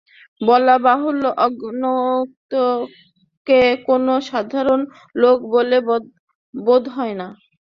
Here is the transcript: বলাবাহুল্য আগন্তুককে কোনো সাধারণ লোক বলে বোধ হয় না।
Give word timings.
বলাবাহুল্য 0.41 1.23
আগন্তুককে 1.45 2.61
কোনো 3.87 4.13
সাধারণ 4.29 4.81
লোক 5.15 5.37
বলে 5.53 5.77
বোধ 6.53 6.83
হয় 6.95 7.15
না। 7.21 7.27